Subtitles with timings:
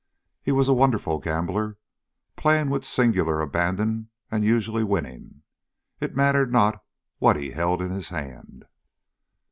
[0.41, 1.77] He was a wonderful gambler,
[2.35, 5.43] playing with singular abandon, and usually winning.
[5.99, 6.83] It mattered not
[7.19, 8.65] what he held in his hand.